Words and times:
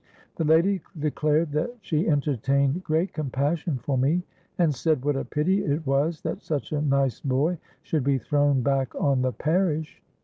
'—The 0.37 0.43
lady 0.43 0.81
declared 0.97 1.51
that 1.51 1.75
she 1.79 2.09
entertained 2.09 2.83
great 2.83 3.13
compassion 3.13 3.77
for 3.77 3.99
me, 3.99 4.23
and 4.57 4.73
said 4.73 5.05
what 5.05 5.15
a 5.15 5.23
pity 5.23 5.63
it 5.63 5.85
was 5.85 6.21
that 6.21 6.41
such 6.41 6.71
a 6.71 6.81
nice 6.81 7.19
boy 7.19 7.55
should 7.83 8.03
be 8.03 8.17
thrown 8.17 8.63
back 8.63 8.95
on 8.95 9.21
the 9.21 9.31
parish. 9.31 10.01